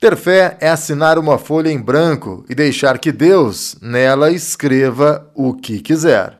[0.00, 5.52] Ter fé é assinar uma folha em branco e deixar que Deus nela escreva o
[5.52, 6.36] que quiser.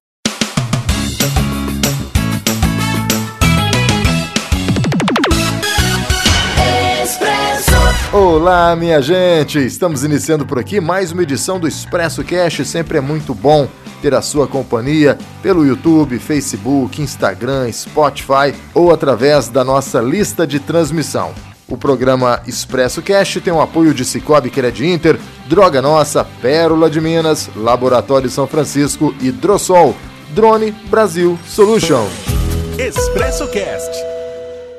[8.10, 9.58] Olá, minha gente!
[9.58, 12.66] Estamos iniciando por aqui mais uma edição do Expresso Cash.
[12.66, 13.68] Sempre é muito bom
[14.00, 20.58] ter a sua companhia pelo YouTube, Facebook, Instagram, Spotify ou através da nossa lista de
[20.58, 21.34] transmissão.
[21.70, 25.16] O programa Expresso Cash tem o apoio de Cicobi Cred Inter,
[25.46, 29.94] Droga Nossa, Pérola de Minas, Laboratório São Francisco e Drossol,
[30.30, 32.08] Drone Brasil Solution.
[32.76, 33.96] Expresso Cast.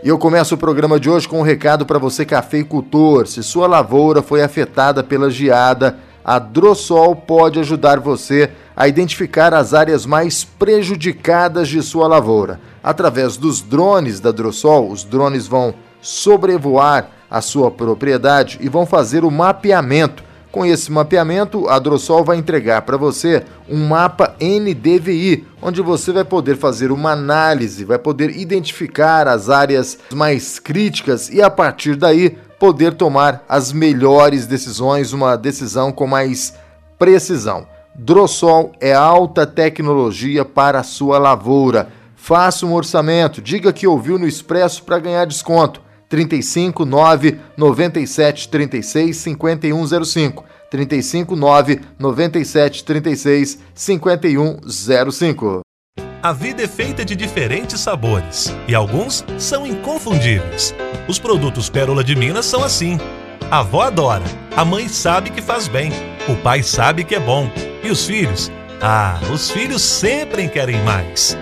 [0.03, 3.25] E eu começo o programa de hoje com um recado para você cafeicultor.
[3.25, 9.73] Se sua lavoura foi afetada pela geada, a Drossol pode ajudar você a identificar as
[9.73, 12.59] áreas mais prejudicadas de sua lavoura.
[12.83, 19.23] Através dos drones da Drossol, os drones vão sobrevoar a sua propriedade e vão fazer
[19.23, 20.23] o mapeamento.
[20.51, 26.25] Com esse mapeamento, a Drossol vai entregar para você um mapa NDVI, onde você vai
[26.25, 32.37] poder fazer uma análise, vai poder identificar as áreas mais críticas e a partir daí
[32.59, 36.53] poder tomar as melhores decisões, uma decisão com mais
[36.99, 37.65] precisão.
[37.95, 41.89] Drossol é alta tecnologia para a sua lavoura.
[42.15, 45.81] Faça um orçamento, diga que ouviu no Expresso para ganhar desconto.
[46.11, 50.43] 35 9 97 36 5105.
[50.69, 55.61] 35 9 97 36 5105.
[56.21, 60.75] A vida é feita de diferentes sabores e alguns são inconfundíveis.
[61.07, 62.99] Os produtos Pérola de Minas são assim.
[63.49, 65.91] A avó adora, a mãe sabe que faz bem,
[66.27, 67.49] o pai sabe que é bom
[67.83, 68.51] e os filhos?
[68.81, 71.37] Ah, os filhos sempre querem mais.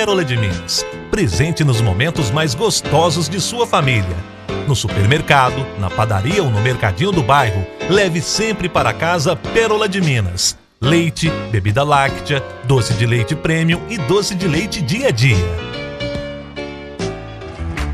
[0.00, 4.16] Pérola de Minas presente nos momentos mais gostosos de sua família.
[4.66, 10.00] No supermercado, na padaria ou no mercadinho do bairro, leve sempre para casa Pérola de
[10.00, 10.56] Minas.
[10.80, 15.36] Leite, bebida láctea, doce de leite premium e doce de leite dia a dia.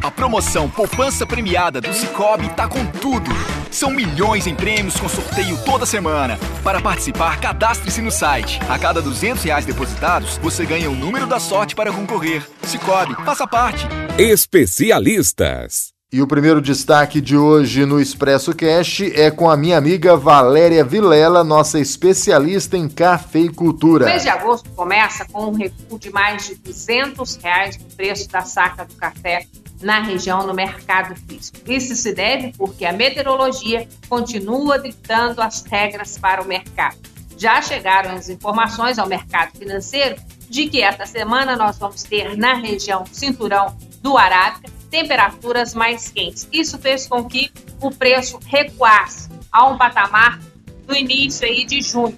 [0.00, 3.32] A promoção Poupança Premiada do Cicobi tá com tudo.
[3.70, 6.38] São milhões em prêmios com sorteio toda semana.
[6.62, 8.60] Para participar, cadastre-se no site.
[8.68, 12.46] A cada 200 reais depositados, você ganha o número da sorte para concorrer.
[12.62, 13.86] Cicobi, faça parte.
[14.18, 15.96] Especialistas.
[16.12, 20.84] E o primeiro destaque de hoje no Expresso Cash é com a minha amiga Valéria
[20.84, 24.04] Vilela, nossa especialista em cafeicultura.
[24.04, 28.28] O mês de agosto começa com um recuo de mais de 200 reais no preço
[28.28, 29.46] da saca do café
[29.80, 31.58] na região no mercado físico.
[31.66, 36.96] Isso se deve porque a meteorologia continua ditando as regras para o mercado.
[37.36, 40.16] Já chegaram as informações ao mercado financeiro
[40.48, 46.48] de que esta semana nós vamos ter na região cinturão do Arábica temperaturas mais quentes.
[46.52, 47.50] Isso fez com que
[47.80, 50.40] o preço recuasse a um patamar
[50.86, 52.16] no início aí de junho.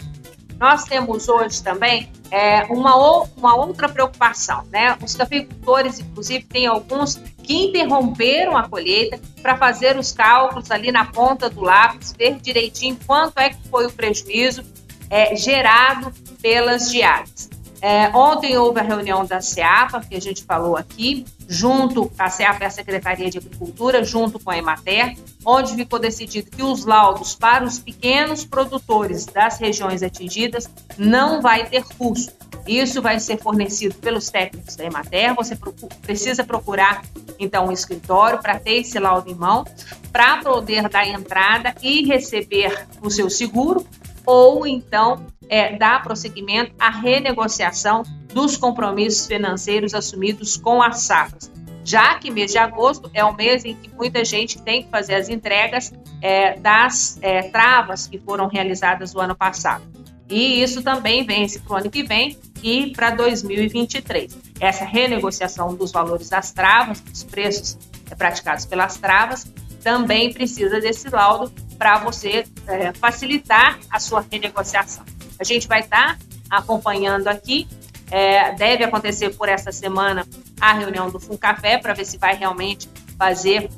[0.59, 2.95] Nós temos hoje também é, uma,
[3.37, 4.97] uma outra preocupação, né?
[5.03, 11.07] Os cafeicultores, inclusive, tem alguns que interromperam a colheita para fazer os cálculos ali na
[11.07, 14.63] ponta do lápis, ver direitinho quanto é que foi o prejuízo
[15.09, 17.49] é, gerado pelas diárias.
[17.81, 22.65] É, ontem houve a reunião da SEAPA, que a gente falou aqui, junto a SEAPA
[22.65, 27.35] e a Secretaria de Agricultura, junto com a Emater, onde ficou decidido que os laudos
[27.35, 32.38] para os pequenos produtores das regiões atingidas não vai ter custo.
[32.67, 35.35] Isso vai ser fornecido pelos técnicos da Emater.
[35.35, 35.57] Você
[36.03, 37.03] precisa procurar,
[37.39, 39.65] então, um escritório para ter esse laudo em mão,
[40.13, 43.87] para poder dar entrada e receber o seu seguro,
[44.27, 48.03] ou então é, dar prosseguimento à renegociação
[48.35, 51.51] dos compromissos financeiros assumidos com as safras.
[51.83, 55.15] Já que mês de agosto é o mês em que muita gente tem que fazer
[55.15, 59.83] as entregas é, das é, travas que foram realizadas no ano passado.
[60.29, 64.37] E isso também vence para o ano que vem e para 2023.
[64.61, 67.79] Essa renegociação dos valores das travas, dos preços
[68.11, 69.47] é, praticados pelas travas,
[69.83, 75.05] também precisa desse laudo para você é, facilitar a sua renegociação.
[75.39, 77.67] A gente vai estar tá acompanhando aqui.
[78.11, 80.27] É, deve acontecer por essa semana
[80.61, 82.89] a reunião do Funcafé para ver se vai realmente
[83.19, 83.71] fazer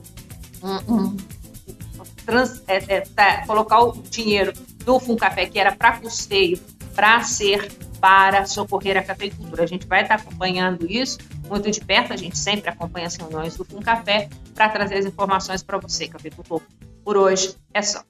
[0.63, 1.17] um, um
[2.25, 4.53] trans, é, é, tá, colocar o dinheiro
[4.85, 6.59] do Funcafé que era para custeio
[6.95, 9.63] para ser para socorrer a cafeicultura.
[9.63, 11.19] A gente vai estar tá acompanhando isso
[11.49, 15.63] muito de perto, a gente sempre acompanha as reuniões do Funcafé para trazer as informações
[15.63, 16.63] para você, cafeicultor.
[17.05, 18.10] Por hoje é só.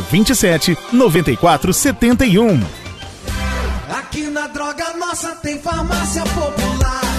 [0.01, 2.61] 84 27 94 71.
[3.89, 7.10] Aqui na Droga Nossa tem farmácia popular.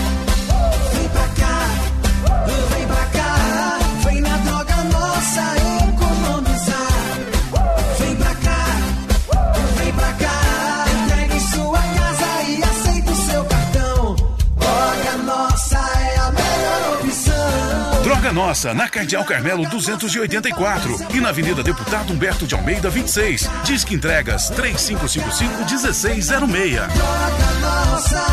[18.33, 23.47] Nossa, na Cardeal Carmelo 284 e na Avenida Deputado Humberto de Almeida 26.
[23.65, 26.89] Disque entregas 3555-1606.
[26.89, 28.25] Droga Nossa.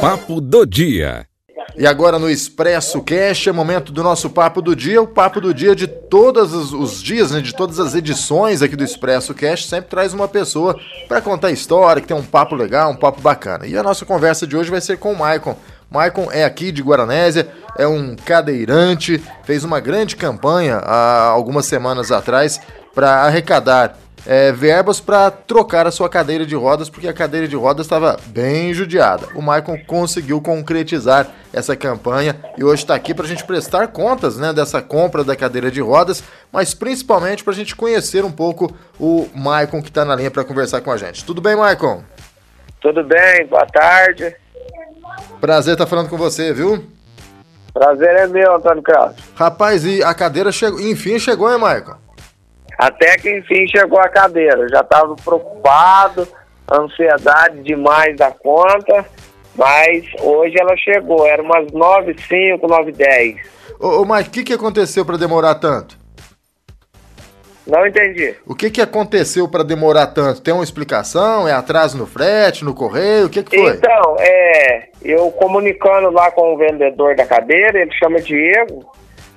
[0.00, 1.26] Papo do dia.
[1.78, 5.52] E agora no Expresso Cash é momento do nosso papo do dia, o papo do
[5.52, 9.66] dia de todos os, os dias, né, de todas as edições aqui do Expresso Cash,
[9.66, 13.66] sempre traz uma pessoa para contar história, que tem um papo legal, um papo bacana.
[13.66, 15.54] E a nossa conversa de hoje vai ser com o Maicon.
[15.90, 17.48] Maicon é aqui de Guaranésia,
[17.78, 22.60] é um cadeirante, fez uma grande campanha há algumas semanas atrás
[22.94, 23.96] para arrecadar
[24.26, 28.16] é, verbas para trocar a sua cadeira de rodas, porque a cadeira de rodas estava
[28.26, 29.28] bem judiada.
[29.34, 34.36] O Maicon conseguiu concretizar essa campanha e hoje está aqui para a gente prestar contas
[34.36, 38.74] né, dessa compra da cadeira de rodas, mas principalmente para a gente conhecer um pouco
[38.98, 41.24] o Maicon que está na linha para conversar com a gente.
[41.24, 42.02] Tudo bem, Maicon?
[42.80, 44.34] Tudo bem, boa tarde.
[45.40, 46.84] Prazer estar falando com você, viu?
[47.72, 49.16] Prazer é meu, Antônio Carlos.
[49.34, 51.94] Rapaz, e a cadeira chegou, enfim chegou, hein, Maicon?
[52.78, 54.60] Até que enfim chegou a cadeira.
[54.62, 56.26] Eu já estava preocupado,
[56.70, 59.04] ansiedade demais da conta,
[59.54, 61.26] mas hoje ela chegou.
[61.26, 63.36] Era umas 9 5 9 10
[63.78, 65.98] Ô, ô Mike, o que, que aconteceu para demorar tanto?
[67.66, 68.34] Não entendi.
[68.46, 70.40] O que, que aconteceu para demorar tanto?
[70.40, 71.48] Tem uma explicação?
[71.48, 73.26] É atraso no frete, no correio?
[73.26, 73.72] O que, que foi?
[73.72, 78.86] Então, é, eu comunicando lá com o vendedor da cadeira, ele chama Diego,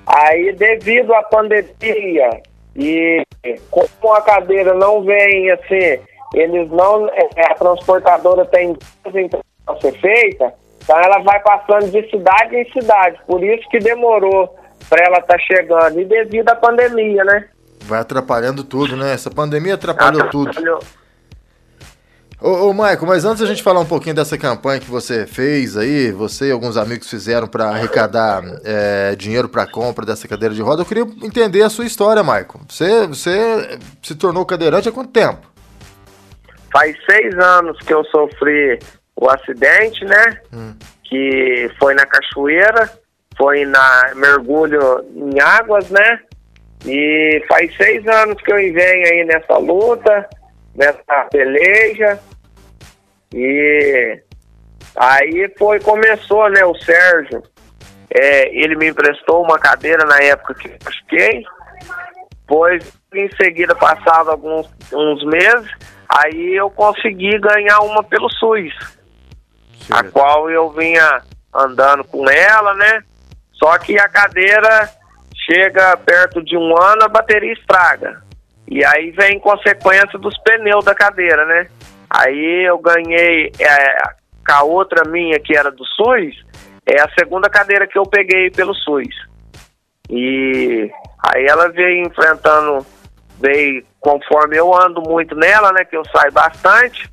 [0.05, 2.41] aí devido à pandemia
[2.75, 3.23] e
[3.71, 5.99] como a cadeira não vem assim,
[6.35, 10.53] eles não, é, a transportadora tem para ser feita,
[10.83, 14.55] então ela vai passando de cidade em cidade, por isso que demorou
[14.87, 17.47] para ela estar tá chegando, e devido à pandemia, né?
[17.85, 19.13] Vai atrapalhando tudo, né?
[19.13, 20.79] Essa pandemia atrapalhou, atrapalhou.
[20.79, 20.99] tudo.
[22.41, 25.75] Ô, ô Maico, mas antes a gente falar um pouquinho dessa campanha que você fez
[25.75, 30.61] aí, você e alguns amigos fizeram para arrecadar é, dinheiro para compra dessa cadeira de
[30.61, 32.61] roda, eu queria entender a sua história, Maico.
[32.69, 35.49] Você, você se tornou cadeirante há quanto tempo?
[36.71, 38.79] Faz seis anos que eu sofri
[39.17, 40.39] o acidente, né?
[40.53, 40.75] Hum.
[41.03, 42.89] Que foi na cachoeira,
[43.37, 46.21] foi na mergulho em águas, né?
[46.85, 50.29] E faz seis anos que eu venho aí nessa luta,
[50.75, 52.19] nessa peleja.
[53.33, 54.21] E
[54.95, 57.43] aí foi, começou, né, o Sérgio.
[58.11, 61.43] É, ele me emprestou uma cadeira na época que eu fiquei.
[62.47, 65.71] Pois em seguida, passado alguns uns meses,
[66.07, 68.73] aí eu consegui ganhar uma pelo SUS.
[69.81, 69.93] Sim.
[69.93, 71.21] A qual eu vinha
[71.53, 73.03] andando com ela, né?
[73.53, 74.89] Só que a cadeira
[75.49, 78.21] chega perto de um ano, a bateria estraga.
[78.67, 81.67] E aí vem consequência dos pneus da cadeira, né?
[82.09, 83.97] Aí eu ganhei é,
[84.45, 86.45] com a outra minha, que era do SUS,
[86.85, 89.15] é a segunda cadeira que eu peguei pelo SUS.
[90.09, 90.91] E
[91.27, 92.85] aí ela veio enfrentando,
[93.39, 95.83] veio conforme eu ando muito nela, né?
[95.85, 97.09] Que eu saio bastante.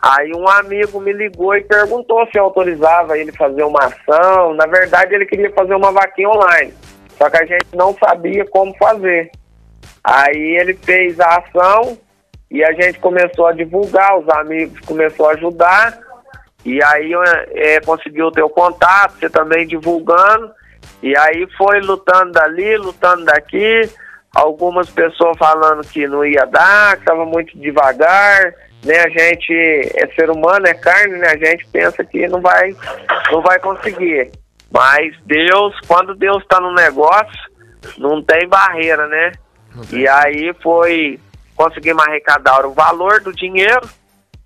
[0.00, 4.54] Aí um amigo me ligou e perguntou se eu autorizava ele fazer uma ação.
[4.54, 6.72] Na verdade, ele queria fazer uma vaquinha online.
[7.18, 9.30] Só que a gente não sabia como fazer.
[10.02, 11.98] Aí ele fez a ação
[12.50, 15.98] e a gente começou a divulgar, os amigos começaram a ajudar.
[16.64, 17.12] E aí
[17.52, 20.50] é, conseguiu ter o contato, você também divulgando.
[21.02, 23.90] E aí foi lutando dali, lutando daqui.
[24.34, 28.54] Algumas pessoas falando que não ia dar, que estava muito devagar.
[28.84, 28.98] Né?
[29.00, 29.52] A gente
[29.96, 31.28] é ser humano, é carne, né?
[31.28, 32.74] A gente pensa que não vai,
[33.30, 34.30] não vai conseguir.
[34.70, 37.50] Mas Deus, quando Deus está no negócio,
[37.96, 39.32] não tem barreira, né?
[39.88, 40.00] Tem.
[40.00, 41.18] E aí foi,
[41.54, 43.88] conseguimos arrecadar o valor do dinheiro,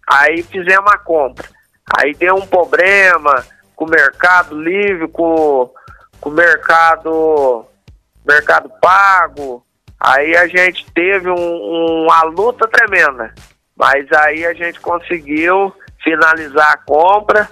[0.08, 1.48] aí fizemos a compra.
[1.98, 5.70] Aí deu um problema com o Mercado Livre, com,
[6.20, 7.66] com o Mercado,
[8.24, 9.64] mercado Pago.
[9.98, 13.34] Aí a gente teve um, uma luta tremenda.
[13.76, 17.48] Mas aí a gente conseguiu finalizar a compra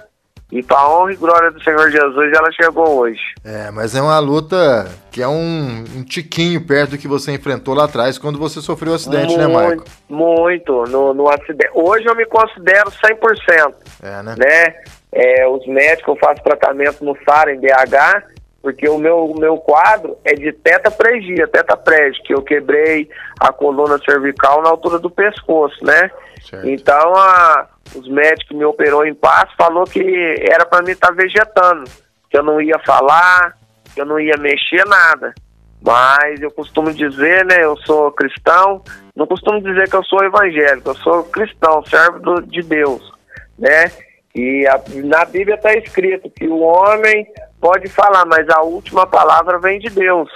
[0.51, 3.21] e para honra e glória do Senhor Jesus, ela chegou hoje.
[3.43, 7.73] É, mas é uma luta que é um, um tiquinho perto do que você enfrentou
[7.73, 9.85] lá atrás quando você sofreu o acidente, muito, né, Marco?
[10.09, 11.71] Muito, no, no acidente.
[11.73, 13.73] Hoje eu me considero 100%.
[14.03, 14.35] É, né?
[14.37, 14.75] né?
[15.13, 18.23] É, os médicos, eu faço tratamento no SAR em BH,
[18.61, 24.61] porque o meu, meu quadro é de tetraplegia, tetraplégico, que eu quebrei a coluna cervical
[24.61, 26.11] na altura do pescoço, né?
[26.41, 26.67] Certo.
[26.67, 30.01] Então, a, os médicos me operou em paz falou que
[30.49, 31.89] era para mim estar tá vegetando,
[32.29, 33.57] que eu não ia falar,
[33.93, 35.33] que eu não ia mexer nada.
[35.81, 38.83] Mas eu costumo dizer, né, eu sou cristão,
[39.15, 43.11] não costumo dizer que eu sou evangélico, eu sou cristão, servo de Deus,
[43.57, 43.91] né?
[44.33, 47.27] E a, na Bíblia está escrito que o homem
[47.59, 50.29] pode falar, mas a última palavra vem de Deus.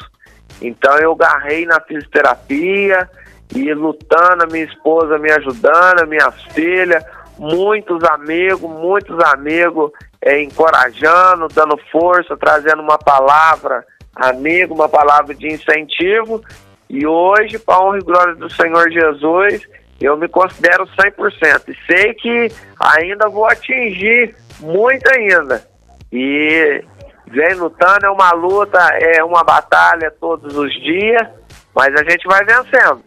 [0.62, 3.10] Então eu garrei na fisioterapia
[3.54, 7.04] e lutando, a minha esposa me ajudando, minhas filhas,
[7.38, 15.48] muitos amigos, muitos amigos é, encorajando, dando força, trazendo uma palavra amigo, uma palavra de
[15.48, 16.44] incentivo.
[16.89, 19.62] E hoje, para honra e glória do Senhor Jesus,
[20.00, 21.70] eu me considero 100%.
[21.70, 25.65] E sei que ainda vou atingir muito ainda.
[26.12, 26.84] E
[27.27, 31.27] vem lutando, é uma luta, é uma batalha todos os dias,
[31.75, 33.04] mas a gente vai vencendo.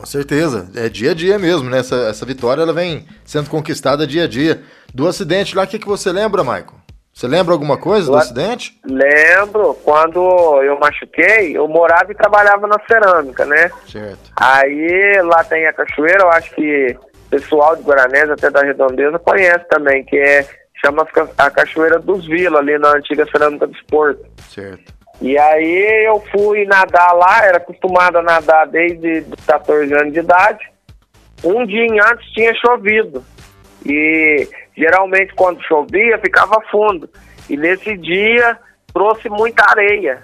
[0.00, 1.80] Com certeza, é dia a dia mesmo, né?
[1.80, 4.62] Essa, essa vitória ela vem sendo conquistada dia a dia.
[4.94, 6.80] Do acidente lá, o que, que você lembra, Michael?
[7.12, 8.80] Você lembra alguma coisa do, do acidente?
[8.86, 10.18] Lembro, quando
[10.62, 13.70] eu machuquei, eu morava e trabalhava na cerâmica, né?
[13.86, 14.32] Certo.
[14.36, 19.18] Aí lá tem a cachoeira, eu acho que o pessoal de Guaranés, até da Redondeza,
[19.18, 20.48] conhece também, que é
[20.82, 24.24] chama a Cachoeira dos Vila, ali na antiga cerâmica do Esporto.
[24.48, 24.94] Certo.
[25.20, 30.70] E aí eu fui nadar lá, era acostumado a nadar desde 14 anos de idade.
[31.44, 33.22] Um dia antes tinha chovido.
[33.84, 37.08] E geralmente quando chovia ficava fundo.
[37.48, 38.58] E nesse dia
[38.94, 40.22] trouxe muita areia.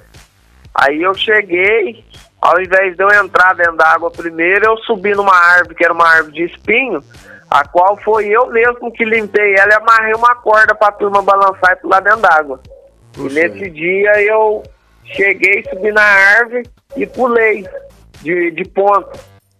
[0.74, 2.04] Aí eu cheguei,
[2.40, 5.92] ao invés de eu entrar dentro da água primeiro, eu subi numa árvore que era
[5.92, 7.02] uma árvore de espinho,
[7.50, 11.22] a qual foi eu mesmo que limpei ela e amarrei uma corda para a turma
[11.22, 12.60] balançar e pular dentro d'água.
[13.18, 14.62] E nesse dia eu
[15.14, 16.62] cheguei, subi na árvore
[16.96, 17.66] e pulei
[18.22, 19.18] de, de ponta.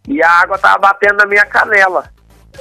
[0.08, 2.04] E a água tava batendo na minha canela.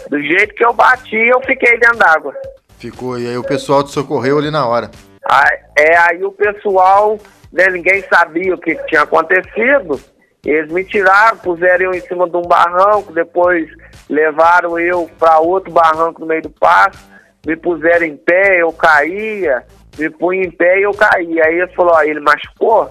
[0.10, 2.34] Do jeito que eu bati, eu fiquei dentro d'água.
[2.78, 4.92] Ficou, e aí o pessoal te socorreu ali na hora.
[5.28, 7.18] Aí, é, aí o pessoal,
[7.52, 10.00] né, ninguém sabia o que tinha acontecido.
[10.46, 13.68] Eles me tiraram, puseram eu em cima de um barranco, depois
[14.08, 17.04] levaram eu para outro barranco no meio do pasto,
[17.46, 19.66] me puseram em pé, eu caía,
[19.98, 21.42] me punha em pé e eu caí.
[21.42, 22.90] Aí ele falou, ó, ele machucou?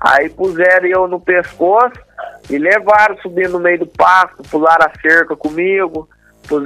[0.00, 1.98] Aí puseram eu no pescoço
[2.50, 6.08] e levaram, subindo no meio do pasto, pularam a cerca comigo.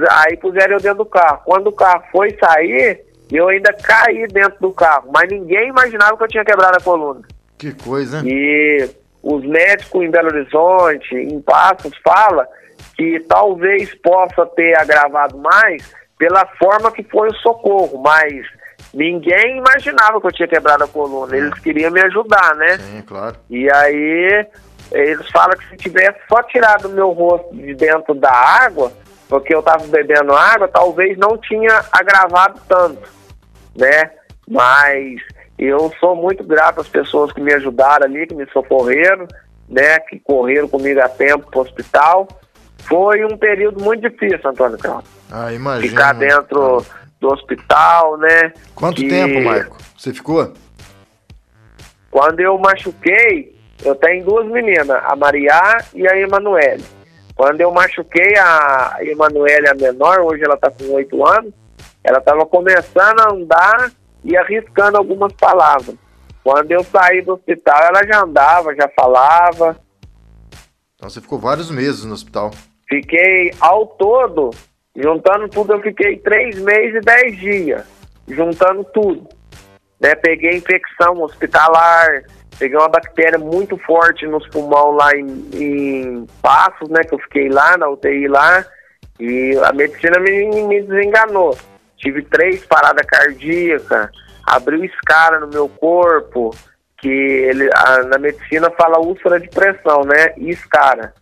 [0.09, 1.41] aí puseram eu dentro do carro.
[1.45, 5.09] Quando o carro foi sair, eu ainda caí dentro do carro.
[5.13, 7.21] Mas ninguém imaginava que eu tinha quebrado a coluna.
[7.57, 8.89] Que coisa, E
[9.23, 12.47] os médicos em Belo Horizonte, em Passos, fala
[12.95, 18.45] que talvez possa ter agravado mais pela forma que foi o socorro, mas
[18.93, 21.35] ninguém imaginava que eu tinha quebrado a coluna.
[21.35, 22.77] Eles queriam me ajudar, né?
[22.77, 23.35] Sim, claro.
[23.49, 24.47] E aí
[24.91, 28.91] eles falam que se tivesse só tirado o meu rosto de dentro da água,
[29.29, 33.09] porque eu estava bebendo água, talvez não tinha agravado tanto,
[33.75, 34.11] né?
[34.49, 35.21] Mas
[35.57, 39.27] eu sou muito grato às pessoas que me ajudaram ali, que me socorreram,
[39.69, 39.99] né?
[39.99, 42.27] Que correram comigo a tempo para o hospital.
[42.79, 45.05] Foi um período muito difícil, Antônio Carlos.
[45.31, 45.87] Ah, imagina.
[45.87, 46.83] Ficar dentro
[47.21, 48.51] do hospital, né?
[48.73, 49.77] Quanto tempo, Marco?
[49.95, 50.51] Você ficou?
[52.09, 56.83] Quando eu machuquei, eu tenho duas meninas, a Maria e a Emanuele.
[57.35, 61.53] Quando eu machuquei a Emanuele, a menor, hoje ela está com oito anos,
[62.03, 63.91] ela estava começando a andar
[64.23, 65.95] e arriscando algumas palavras.
[66.43, 69.79] Quando eu saí do hospital, ela já andava, já falava.
[70.95, 72.51] Então você ficou vários meses no hospital?
[72.89, 74.49] Fiquei ao todo
[74.95, 77.85] Juntando tudo, eu fiquei três meses e dez dias,
[78.27, 79.27] juntando tudo.
[79.99, 80.15] Né?
[80.15, 82.23] Peguei infecção hospitalar,
[82.59, 87.03] peguei uma bactéria muito forte nos pulmões lá em, em Passos, né?
[87.03, 88.65] Que eu fiquei lá na UTI lá,
[89.19, 91.57] e a medicina me, me desenganou.
[91.97, 94.09] Tive três paradas cardíacas,
[94.45, 96.53] abriu escara no meu corpo,
[96.97, 100.33] que ele, a, na medicina fala úlcera de pressão, né?
[100.37, 101.13] E escara.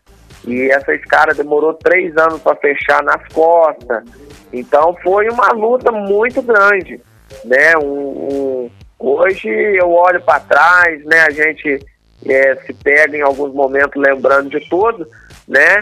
[0.48, 4.03] E essa escada demorou três anos para fechar nas costas.
[4.51, 7.00] Então foi uma luta muito grande,
[7.46, 7.77] né?
[7.77, 11.22] Um, um, hoje eu olho para trás, né?
[11.22, 11.86] A gente
[12.25, 15.08] é, se pega em alguns momentos lembrando de tudo,
[15.48, 15.79] né?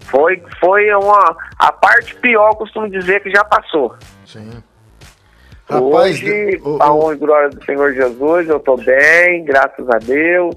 [0.00, 3.94] Foi, foi uma, a parte pior, costumo dizer, que já passou.
[4.26, 4.62] Sim.
[5.68, 9.98] Rapaz, Hoje, o, a honra e glória do Senhor Jesus, eu tô bem, graças a
[9.98, 10.56] Deus.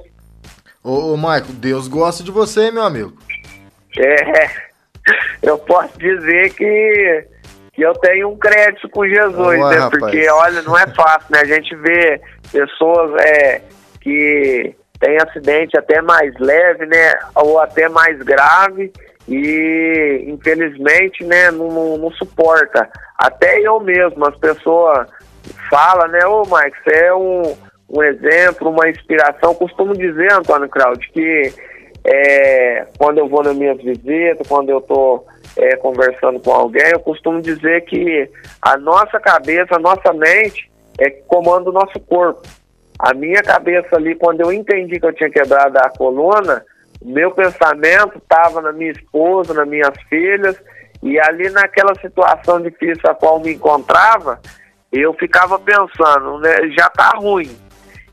[0.83, 3.13] Ô, ô Maico, Deus gosta de você, meu amigo.
[3.99, 4.47] É,
[5.41, 7.25] eu posso dizer que,
[7.73, 9.75] que eu tenho um crédito com Jesus, né?
[9.75, 9.89] Rapaz.
[9.89, 11.39] Porque, olha, não é fácil, né?
[11.41, 12.21] A gente vê
[12.51, 13.61] pessoas é,
[14.01, 17.13] que têm acidente até mais leve, né?
[17.35, 18.91] Ou até mais grave
[19.27, 22.89] e infelizmente né, não, não, não, suporta.
[23.17, 25.07] Até eu mesmo, as pessoas
[25.69, 27.55] falam, né, ô Mike, você é um,
[27.89, 29.55] um exemplo, uma inspiração.
[29.55, 31.53] Costumo dizer, Antônio Claudio, que
[32.05, 35.25] é, quando eu vou nas minhas visitas, quando eu estou
[35.57, 38.29] é, conversando com alguém, eu costumo dizer que
[38.61, 40.69] a nossa cabeça, a nossa mente
[40.99, 42.41] é que comanda o nosso corpo.
[42.99, 46.63] A minha cabeça ali, quando eu entendi que eu tinha quebrado a coluna,
[47.03, 50.57] meu pensamento estava na minha esposa, nas minhas filhas,
[51.01, 54.39] e ali naquela situação difícil a qual me encontrava,
[54.91, 57.49] eu ficava pensando, né, já está ruim.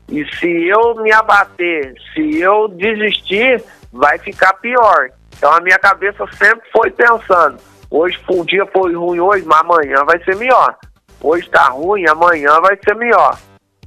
[0.09, 5.09] E se eu me abater, se eu desistir, vai ficar pior.
[5.37, 7.57] Então a minha cabeça sempre foi pensando,
[7.89, 10.77] hoje um dia foi ruim hoje, mas amanhã vai ser melhor.
[11.21, 13.37] Hoje está ruim, amanhã vai ser melhor.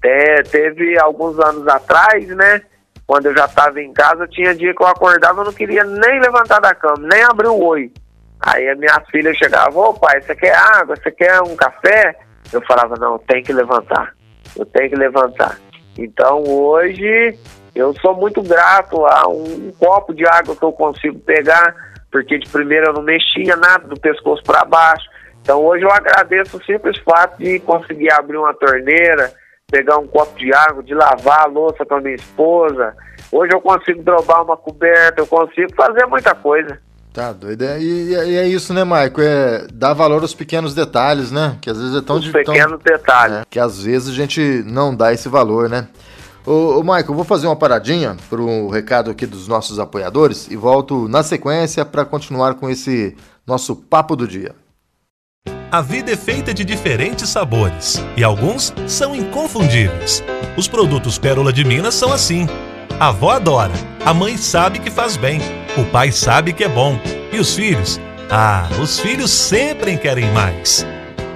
[0.02, 2.62] É, teve alguns anos atrás, né?
[3.06, 6.20] quando eu já estava em casa, tinha dia que eu acordava eu não queria nem
[6.20, 7.92] levantar da cama, nem abrir o oi.
[8.40, 10.96] Aí a minha filha chegava, ô pai, você quer água?
[10.96, 12.18] Você quer um café?
[12.52, 14.14] Eu falava, não, tem que levantar.
[14.56, 15.58] Eu tenho que levantar.
[15.96, 17.38] Então hoje
[17.74, 21.74] eu sou muito grato a um, um copo de água que eu consigo pegar,
[22.10, 25.04] porque de primeira eu não mexia nada do pescoço para baixo.
[25.42, 29.32] Então hoje eu agradeço o simples fato de conseguir abrir uma torneira,
[29.70, 32.94] pegar um copo de água, de lavar a louça com a minha esposa.
[33.32, 36.78] Hoje eu consigo drobar uma coberta, eu consigo fazer muita coisa.
[37.12, 37.62] Tá doido.
[37.62, 39.20] É, e, e, é isso, né, Maico?
[39.20, 41.56] É dar valor aos pequenos detalhes, né?
[41.60, 42.16] Que às vezes é tão...
[42.16, 43.36] Os pequenos tão, detalhes.
[43.36, 45.86] É, que às vezes a gente não dá esse valor, né?
[46.46, 50.56] Ô, ô eu vou fazer uma paradinha para o recado aqui dos nossos apoiadores e
[50.56, 54.54] volto na sequência para continuar com esse nosso papo do dia.
[55.72, 60.22] A vida é feita de diferentes sabores e alguns são inconfundíveis.
[60.57, 62.46] Os produtos Pérola de Minas são assim.
[63.00, 63.72] A avó adora,
[64.04, 65.40] a mãe sabe que faz bem,
[65.76, 66.96] o pai sabe que é bom
[67.33, 67.98] e os filhos?
[68.30, 70.87] Ah, os filhos sempre querem mais.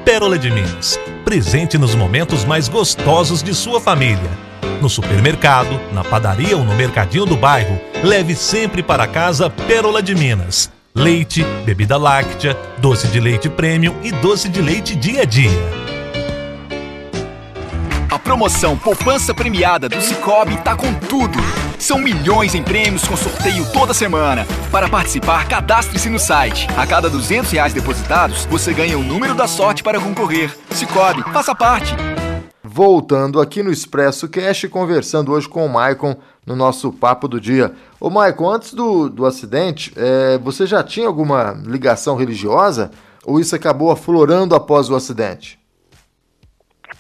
[0.05, 4.48] Pérola de Minas, presente nos momentos mais gostosos de sua família.
[4.81, 10.15] No supermercado, na padaria ou no mercadinho do bairro, leve sempre para casa Pérola de
[10.15, 15.51] Minas leite, bebida láctea, doce de leite premium e doce de leite dia a dia.
[18.11, 21.39] A promoção Poupança Premiada do Cicobi tá com tudo.
[21.79, 24.47] São milhões em prêmios com sorteio toda semana.
[24.73, 26.67] Para participar, cadastre-se no site.
[26.77, 30.57] A cada 200 reais depositados, você ganha o número da sorte para concorrer.
[30.71, 31.95] Cicobi, faça parte.
[32.79, 36.15] Voltando aqui no Expresso Cash, conversando hoje com o Maicon
[36.47, 37.73] no nosso papo do dia.
[38.01, 42.93] Ô Maicon, antes do, do acidente, é, você já tinha alguma ligação religiosa
[43.27, 45.59] ou isso acabou aflorando após o acidente?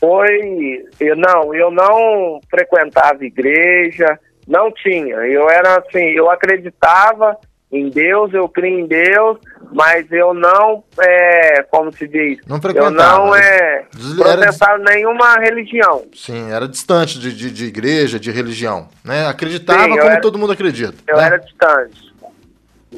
[0.01, 5.15] Foi, eu não, eu não frequentava igreja, não tinha.
[5.15, 7.39] Eu era assim, eu acreditava
[7.71, 9.39] em Deus, eu creio em Deus,
[9.73, 16.05] mas eu não, é, como se diz, não eu não é, professava nenhuma religião.
[16.15, 19.27] Sim, era distante de, de, de, igreja, de religião, né?
[19.27, 20.95] Acreditava Sim, como era, todo mundo acredita.
[21.07, 21.25] Eu né?
[21.25, 22.09] era distante.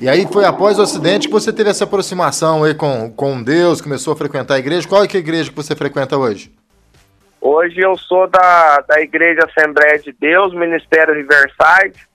[0.00, 3.80] E aí foi após o acidente que você teve essa aproximação aí com, com Deus,
[3.80, 4.88] começou a frequentar a igreja.
[4.88, 6.52] Qual é, que é a igreja que você frequenta hoje?
[7.40, 12.06] Hoje eu sou da, da Igreja Assembleia de Deus, Ministério Riverside,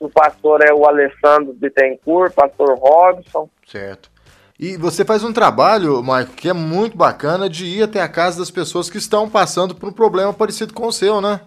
[0.00, 3.48] o pastor é o Alessandro Bittencourt, pastor Robson.
[3.66, 4.10] Certo.
[4.58, 8.38] E você faz um trabalho, Maico, que é muito bacana de ir até a casa
[8.38, 11.40] das pessoas que estão passando por um problema parecido com o seu, né?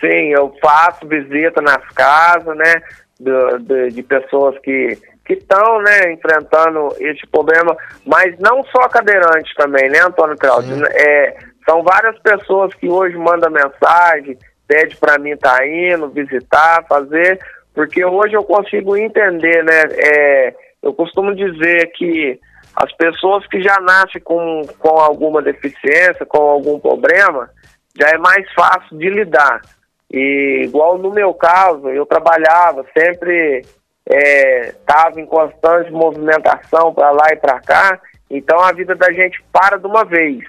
[0.00, 2.82] Sim, eu faço visita nas casas, né,
[3.18, 9.52] de, de, de pessoas que que estão, né, enfrentando esse problema, mas não só cadeirantes
[9.56, 10.86] também, né, Antônio Claudio?
[10.86, 11.36] É,
[11.68, 17.38] são várias pessoas que hoje mandam mensagem, pede para mim estar tá indo, visitar, fazer,
[17.74, 19.82] porque hoje eu consigo entender, né?
[19.92, 22.38] É, eu costumo dizer que
[22.74, 27.48] as pessoas que já nascem com, com alguma deficiência, com algum problema,
[27.98, 29.62] já é mais fácil de lidar.
[30.12, 33.64] E igual no meu caso, eu trabalhava, sempre
[34.06, 38.00] estava é, em constante movimentação para lá e para cá,
[38.30, 40.44] então a vida da gente para de uma vez.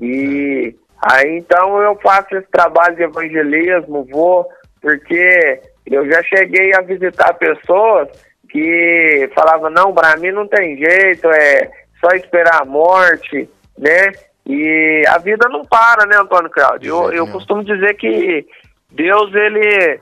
[0.00, 4.48] E aí então eu faço esse trabalho de evangelismo, vou
[4.80, 8.08] porque eu já cheguei a visitar pessoas
[8.48, 14.12] que falavam, não, para mim não tem jeito, é só esperar a morte, né?
[14.46, 16.88] E a vida não para, né, Antônio Cláudio?
[16.88, 18.46] Eu, eu costumo dizer que
[18.92, 20.00] Deus, ele,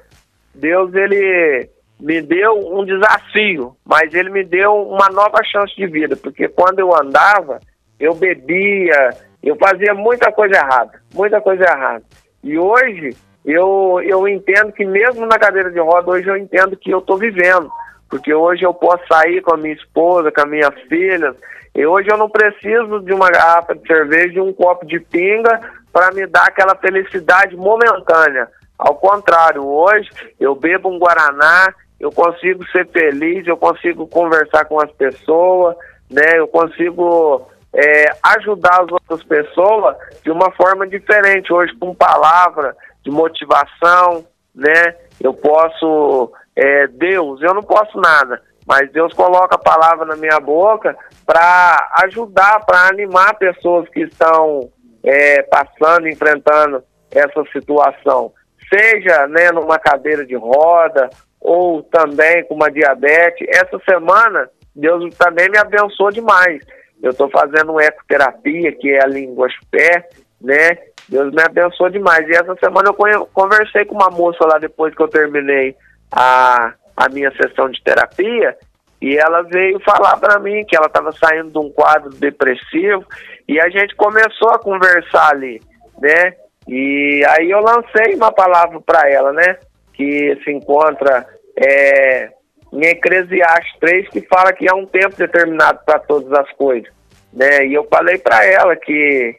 [0.54, 6.16] Deus, ele me deu um desafio, mas ele me deu uma nova chance de vida,
[6.16, 7.58] porque quando eu andava,
[7.98, 9.10] eu bebia,
[9.48, 12.02] eu fazia muita coisa errada, muita coisa errada.
[12.42, 16.90] E hoje eu, eu entendo que mesmo na cadeira de roda, hoje eu entendo que
[16.90, 17.70] eu estou vivendo,
[18.08, 21.36] porque hoje eu posso sair com a minha esposa, com as minhas filhas,
[21.74, 25.60] e hoje eu não preciso de uma garrafa de cerveja e um copo de pinga
[25.92, 28.48] para me dar aquela felicidade momentânea.
[28.78, 34.80] Ao contrário, hoje eu bebo um Guaraná, eu consigo ser feliz, eu consigo conversar com
[34.80, 35.76] as pessoas,
[36.10, 36.38] né?
[36.38, 38.04] Eu consigo é,
[38.36, 41.52] ajudar as outras pessoas de uma forma diferente.
[41.52, 44.96] Hoje, com palavra de motivação, né?
[45.20, 50.38] Eu posso, é, Deus, eu não posso nada, mas Deus coloca a palavra na minha
[50.40, 54.70] boca para ajudar, para animar pessoas que estão
[55.02, 58.32] é, passando, enfrentando essa situação.
[58.72, 61.10] Seja né, numa cadeira de roda
[61.40, 63.46] ou também com uma diabetes.
[63.50, 66.62] Essa semana, Deus também me abençoou demais.
[67.04, 70.08] Eu estou fazendo ecoterapia, que é a língua pé,
[70.40, 70.78] né?
[71.06, 72.26] Deus me abençoou demais.
[72.26, 75.76] E essa semana eu conversei com uma moça lá depois que eu terminei
[76.10, 78.56] a, a minha sessão de terapia
[79.02, 83.04] e ela veio falar para mim que ela estava saindo de um quadro depressivo
[83.46, 85.60] e a gente começou a conversar ali,
[86.00, 86.32] né?
[86.66, 89.58] E aí eu lancei uma palavra para ela, né?
[89.92, 92.30] Que se encontra é,
[92.74, 96.92] em Eclesiastes 3, que fala que há um tempo determinado para todas as coisas,
[97.32, 97.66] né?
[97.66, 99.36] E eu falei para ela que,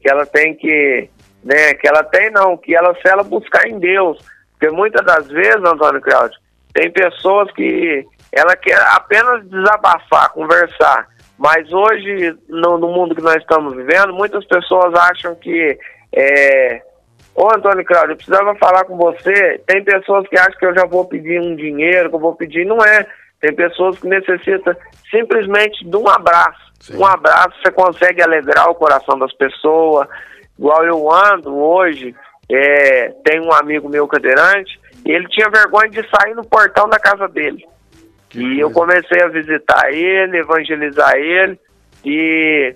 [0.00, 1.08] que ela tem que,
[1.44, 1.74] né?
[1.74, 4.18] Que ela tem não, que ela se ela buscar em Deus,
[4.52, 6.38] porque muitas das vezes, Antônio Cláudio,
[6.74, 11.06] tem pessoas que ela quer apenas desabafar, conversar,
[11.38, 15.78] mas hoje, no, no mundo que nós estamos vivendo, muitas pessoas acham que
[16.12, 16.82] é,
[17.34, 19.60] Ô Antônio Cláudio, eu precisava falar com você.
[19.66, 22.66] Tem pessoas que acham que eu já vou pedir um dinheiro, que eu vou pedir.
[22.66, 23.06] Não é.
[23.40, 24.76] Tem pessoas que necessitam
[25.10, 26.72] simplesmente de um abraço.
[26.80, 26.96] Sim.
[26.96, 30.08] Um abraço, você consegue alegrar o coração das pessoas.
[30.58, 32.14] Igual eu ando hoje,
[32.50, 36.98] é, tem um amigo meu cadeirante, e ele tinha vergonha de sair no portão da
[36.98, 37.64] casa dele.
[38.28, 38.60] Que e coisa.
[38.60, 41.58] eu comecei a visitar ele, evangelizar ele,
[42.04, 42.74] e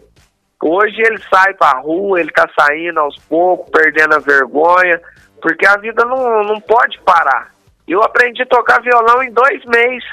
[0.62, 5.01] Hoje ele sai pra rua, ele tá saindo aos poucos, perdendo a vergonha,
[5.40, 7.53] porque a vida não, não pode parar.
[7.87, 10.05] Eu aprendi a tocar violão em dois meses.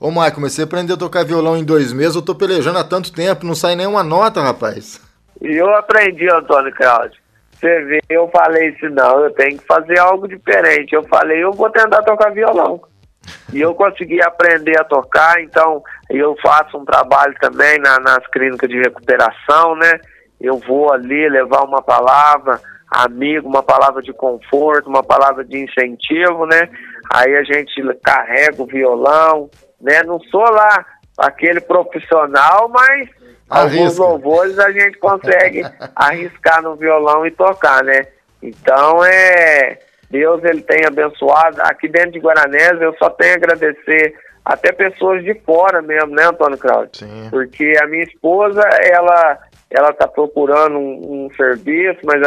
[0.00, 2.16] Ô, Maicon, mas você aprendeu a tocar violão em dois meses?
[2.16, 5.00] Eu tô pelejando há tanto tempo, não sai nenhuma nota, rapaz.
[5.40, 7.20] E eu aprendi, Antônio Cláudio.
[7.52, 10.92] Você vê, eu falei assim, não, eu tenho que fazer algo diferente.
[10.92, 12.82] Eu falei, eu vou tentar tocar violão.
[13.52, 18.68] E eu consegui aprender a tocar, então eu faço um trabalho também na, nas clínicas
[18.68, 20.00] de recuperação, né?
[20.40, 26.46] Eu vou ali levar uma palavra amigo, uma palavra de conforto, uma palavra de incentivo,
[26.46, 26.68] né?
[27.12, 30.02] Aí a gente carrega o violão, né?
[30.02, 30.84] Não sou lá
[31.16, 33.08] aquele profissional, mas
[33.48, 33.78] Arrisca.
[33.78, 35.62] alguns louvores a gente consegue
[35.94, 38.06] arriscar no violão e tocar, né?
[38.42, 39.78] Então é
[40.12, 41.60] Deus ele tem abençoado.
[41.62, 46.24] Aqui dentro de Guaranés eu só tenho a agradecer até pessoas de fora mesmo, né,
[46.26, 46.90] Antônio Claudio?
[46.92, 47.28] Sim.
[47.30, 49.38] Porque a minha esposa, ela
[49.70, 52.20] ela está procurando um, um, serviço, mas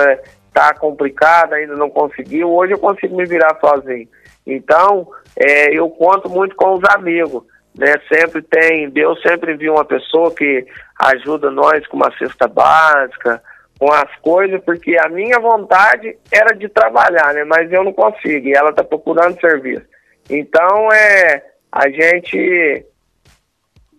[0.47, 2.51] está é, complicada, ainda não conseguiu.
[2.51, 4.07] Hoje eu consigo me virar sozinho.
[4.47, 7.43] Então, é, eu conto muito com os amigos.
[7.77, 7.93] Né?
[8.11, 10.65] Sempre tem, Deus sempre viu uma pessoa que
[10.99, 13.43] ajuda nós com uma cesta básica,
[13.79, 17.43] com as coisas, porque a minha vontade era de trabalhar, né?
[17.43, 19.85] Mas eu não consigo, e ela está procurando serviço.
[20.29, 22.85] Então, é, a gente,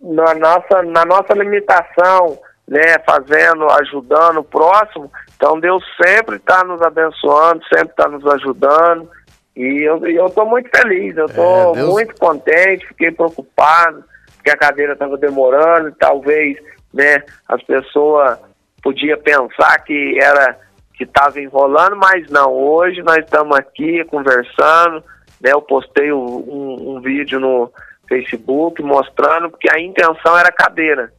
[0.01, 6.81] na nossa, na nossa limitação, né, fazendo, ajudando o próximo, então Deus sempre está nos
[6.81, 9.09] abençoando, sempre está nos ajudando,
[9.55, 11.89] e eu estou muito feliz, eu estou é, Deus...
[11.89, 14.03] muito contente, fiquei preocupado,
[14.35, 16.57] porque a cadeira estava demorando, talvez,
[16.93, 18.37] né, as pessoas
[18.87, 20.57] podia pensar que era
[20.93, 22.53] que estava enrolando, mas não.
[22.53, 25.03] Hoje nós estamos aqui conversando,
[25.41, 25.51] né?
[25.51, 27.69] Eu postei um, um, vídeo no
[28.07, 31.11] Facebook mostrando que a intenção era cadeira.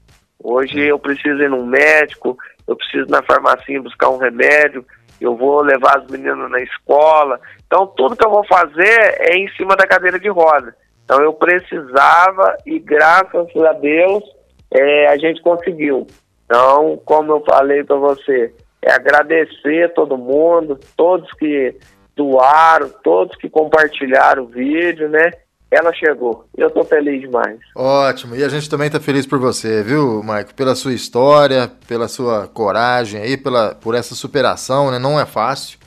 [0.43, 4.83] Hoje eu preciso ir num médico, eu preciso ir na farmácia buscar um remédio,
[5.21, 7.39] eu vou levar as meninas na escola.
[7.67, 10.75] Então tudo que eu vou fazer é em cima da cadeira de roda.
[11.05, 14.25] Então eu precisava e graças a Deus
[14.73, 16.07] é, a gente conseguiu.
[16.49, 21.77] Então, como eu falei para você, é agradecer todo mundo, todos que
[22.17, 25.31] doaram, todos que compartilharam o vídeo, né?
[25.71, 26.47] Ela chegou.
[26.57, 27.59] Eu tô feliz demais.
[27.77, 28.35] Ótimo.
[28.35, 30.55] E a gente também tá feliz por você, viu, Maico?
[30.55, 34.99] Pela sua história, pela sua coragem aí, pela, por essa superação, né?
[34.99, 35.79] Não é fácil,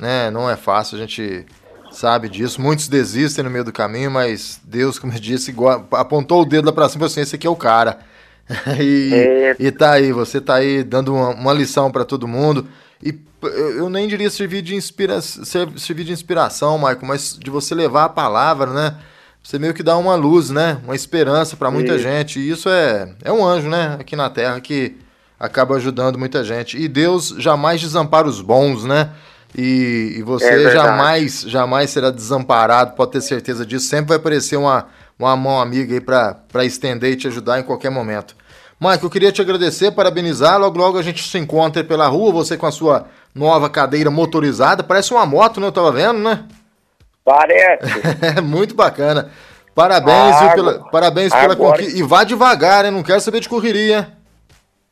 [0.00, 0.30] né?
[0.30, 1.44] Não é fácil, a gente
[1.90, 2.62] sabe disso.
[2.62, 5.54] Muitos desistem no meio do caminho, mas Deus, como eu disse,
[5.92, 7.98] apontou o dedo lá pra cima e falou assim, esse aqui é o cara.
[8.80, 9.56] e, é...
[9.58, 12.66] e tá aí, você tá aí dando uma, uma lição para todo mundo.
[13.02, 18.04] E eu nem diria servir de, inspira servir de inspiração, Marco, mas de você levar
[18.04, 18.96] a palavra, né?
[19.42, 20.78] Você meio que dá uma luz, né?
[20.82, 22.40] Uma esperança para muita gente.
[22.40, 23.96] E isso é, é um anjo, né?
[24.00, 24.96] Aqui na Terra que
[25.38, 26.76] acaba ajudando muita gente.
[26.76, 29.10] E Deus jamais desampara os bons, né?
[29.56, 33.86] E, e você é jamais, jamais será desamparado, pode ter certeza disso.
[33.86, 37.90] Sempre vai aparecer uma, uma mão amiga aí para estender e te ajudar em qualquer
[37.90, 38.36] momento.
[38.78, 40.60] Mike, eu queria te agradecer, parabenizar.
[40.60, 44.82] Logo, logo a gente se encontra pela rua, você com a sua nova cadeira motorizada.
[44.82, 45.66] Parece uma moto, né?
[45.66, 46.44] Eu tava vendo, né?
[47.24, 47.84] Parece.
[48.44, 49.30] Muito bacana.
[49.74, 51.56] Parabéns, viu, pela, parabéns agora...
[51.56, 51.98] pela conquista.
[51.98, 52.90] E vá devagar, hein?
[52.90, 54.08] Não quero saber de correria.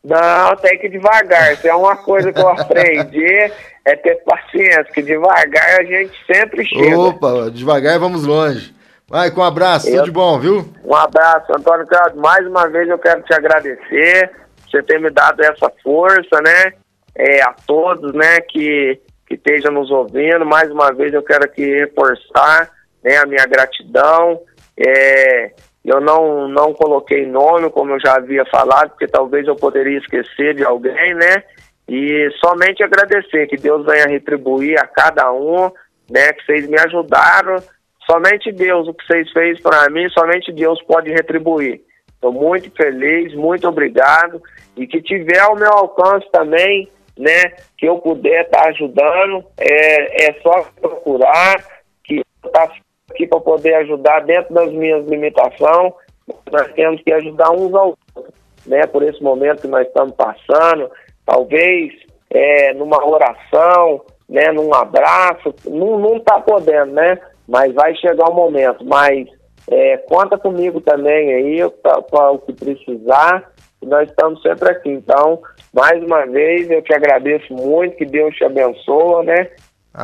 [0.05, 1.55] Não, tem que ir devagar.
[1.55, 3.51] Isso é uma coisa que eu aprendi,
[3.87, 6.99] é ter paciência, que devagar a gente sempre chega.
[6.99, 8.74] Opa, devagar vamos longe.
[9.15, 10.69] Vai, com um abraço, eu, tudo de bom, viu?
[10.85, 12.21] Um abraço, Antônio Carlos.
[12.21, 14.29] Mais uma vez eu quero te agradecer
[14.67, 16.73] você ter me dado essa força, né?
[17.15, 20.45] É, a todos, né, que, que estejam nos ouvindo.
[20.45, 22.69] Mais uma vez eu quero aqui reforçar
[23.05, 24.41] né, a minha gratidão.
[24.77, 25.53] É,
[25.85, 30.57] eu não, não coloquei nome, como eu já havia falado, porque talvez eu poderia esquecer
[30.57, 31.45] de alguém, né?
[31.89, 35.71] E somente agradecer, que Deus venha retribuir a cada um,
[36.11, 36.33] né?
[36.33, 37.63] Que vocês me ajudaram
[38.11, 41.81] Somente Deus, o que vocês fez para mim, somente Deus pode retribuir.
[42.15, 44.43] Estou muito feliz, muito obrigado.
[44.77, 46.89] E que tiver ao meu alcance também,
[47.19, 51.57] né, que eu puder estar tá ajudando, é, é só procurar,
[52.03, 52.71] que eu tá
[53.11, 55.93] aqui para poder ajudar dentro das minhas limitações.
[56.51, 58.35] Nós temos que ajudar uns aos outros,
[58.67, 60.91] né, por esse momento que nós estamos passando.
[61.25, 61.93] Talvez
[62.31, 67.19] é, numa oração, né, num abraço, não está podendo, né?
[67.49, 68.85] Mas vai chegar o momento.
[68.85, 69.29] Mas
[69.71, 71.71] é, conta comigo também aí
[72.11, 73.51] para o que precisar,
[73.83, 74.91] nós estamos sempre aqui.
[74.91, 75.41] Então,
[75.73, 79.51] mais uma vez, eu te agradeço muito, que Deus te abençoe, né?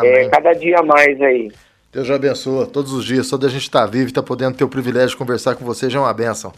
[0.02, 1.50] É, cada dia mais aí.
[1.92, 4.56] Deus te abençoe todos os dias, só da gente estar tá vivo e tá podendo
[4.56, 6.52] ter o privilégio de conversar com você já é uma benção.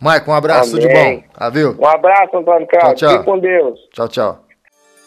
[0.00, 0.88] Maicon, um abraço, Amém.
[0.88, 1.22] tudo de bom.
[1.34, 1.74] Ah, viu?
[1.78, 3.00] Um abraço, Antônio Carlos.
[3.00, 3.18] Tchau, tchau.
[3.18, 3.80] Fique com Deus.
[3.92, 4.45] Tchau, tchau.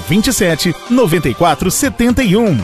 [0.00, 2.58] 84 27 94 71.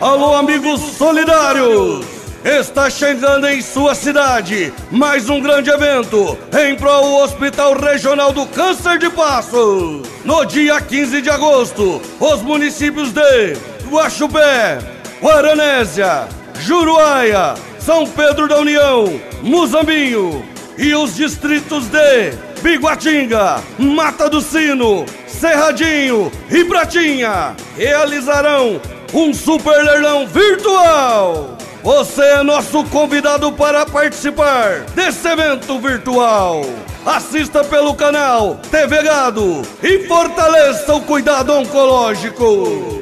[0.00, 2.06] Alô, amigos solidários!
[2.44, 8.46] Está chegando em sua cidade mais um grande evento em prol do Hospital Regional do
[8.46, 10.02] Câncer de Passo.
[10.24, 13.56] No dia 15 de agosto, os municípios de
[13.90, 14.78] Guaxupé,
[15.20, 16.28] Guaranésia,
[16.60, 20.44] Juruáia, São Pedro da União, Muzambinho
[20.78, 28.80] e os distritos de Biguatinga, Mata do Sino, Cerradinho e Pratinha realizarão
[29.14, 31.56] um super leilão virtual.
[31.82, 36.62] Você é nosso convidado para participar desse evento virtual.
[37.06, 42.98] Assista pelo canal TV Gado e fortaleça o cuidado oncológico.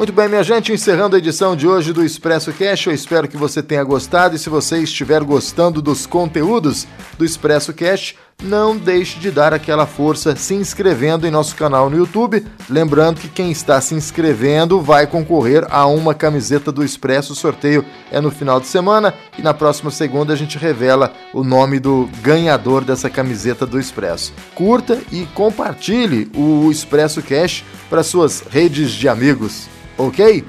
[0.00, 3.36] Muito bem, minha gente, encerrando a edição de hoje do Expresso Cash, eu espero que
[3.36, 6.86] você tenha gostado e se você estiver gostando dos conteúdos
[7.18, 11.96] do Expresso Cash, não deixe de dar aquela força se inscrevendo em nosso canal no
[11.96, 12.44] YouTube.
[12.68, 17.32] Lembrando que quem está se inscrevendo vai concorrer a uma camiseta do Expresso.
[17.32, 21.44] O sorteio é no final de semana e na próxima segunda a gente revela o
[21.44, 24.32] nome do ganhador dessa camiseta do Expresso.
[24.54, 29.68] Curta e compartilhe o Expresso Cash para suas redes de amigos
[30.00, 30.44] ok?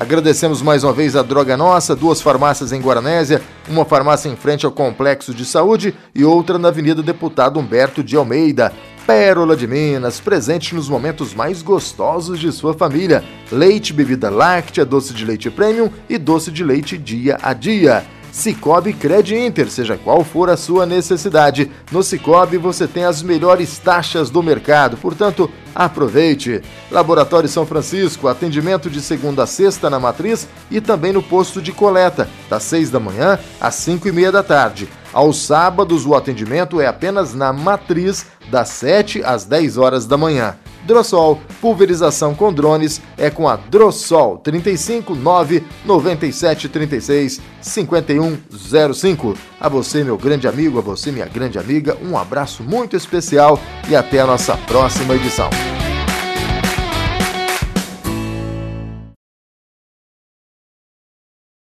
[0.00, 4.64] Agradecemos mais uma vez a Droga Nossa, duas farmácias em Guaranésia, uma farmácia em frente
[4.64, 8.72] ao Complexo de Saúde e outra na Avenida Deputado Humberto de Almeida.
[9.06, 13.22] Pérola de Minas, presente nos momentos mais gostosos de sua família.
[13.52, 18.02] Leite, bebida láctea, doce de leite premium e doce de leite dia a dia.
[18.32, 21.70] Cicobi Cred Inter, seja qual for a sua necessidade.
[21.90, 26.62] No Cicobi você tem as melhores taxas do mercado, portanto, aproveite.
[26.90, 31.72] Laboratório São Francisco, atendimento de segunda a sexta na matriz e também no posto de
[31.72, 34.88] coleta, das 6 da manhã às 5 e meia da tarde.
[35.12, 40.56] Aos sábados, o atendimento é apenas na matriz, das 7 às 10 horas da manhã.
[40.90, 49.34] Drossol, pulverização com drones, é com a Drossol 35 9 97 36 5105.
[49.60, 53.56] A você, meu grande amigo, a você, minha grande amiga, um abraço muito especial
[53.88, 55.48] e até a nossa próxima edição.